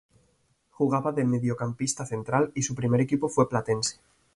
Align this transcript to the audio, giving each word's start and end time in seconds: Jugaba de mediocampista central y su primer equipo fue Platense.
Jugaba 0.79 1.11
de 1.11 1.23
mediocampista 1.25 2.07
central 2.07 2.51
y 2.55 2.63
su 2.63 2.73
primer 2.73 3.01
equipo 3.01 3.29
fue 3.29 3.47
Platense. 3.47 3.99